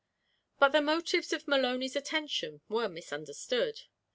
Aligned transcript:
But 0.57 0.69
the 0.69 0.81
motives 0.81 1.31
of 1.31 1.47
Maloney's 1.47 1.95
attention 1.95 2.61
were 2.67 2.89
misunderstood. 2.89 3.81